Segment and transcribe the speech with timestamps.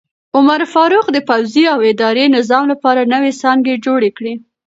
[0.37, 4.33] عمر فاروق د پوځي او اداري نظام لپاره نوې څانګې جوړې کړې.